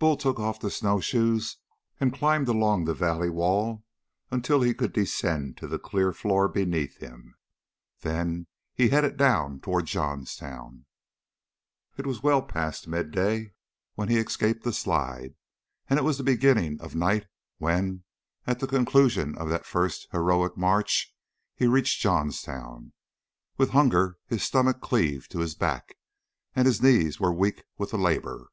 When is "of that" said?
19.38-19.64